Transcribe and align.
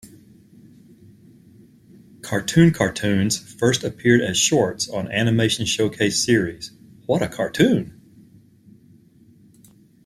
Cartoon 2.23 2.73
Cartoons 2.73 3.37
first 3.37 3.83
appeared 3.83 4.19
as 4.19 4.35
shorts 4.35 4.89
on 4.89 5.11
animation 5.11 5.63
showcase 5.67 6.25
series 6.25 6.71
What 7.05 7.21
a 7.21 7.27
Cartoon! 7.27 8.01